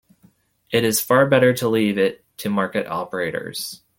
[0.71, 3.81] It is far better to leave it to market operators.